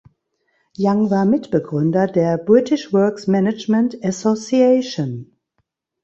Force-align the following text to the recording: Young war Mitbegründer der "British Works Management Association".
Young 0.77 1.11
war 1.11 1.25
Mitbegründer 1.25 2.07
der 2.07 2.39
"British 2.39 2.91
Works 2.91 3.27
Management 3.27 4.03
Association". 4.03 5.37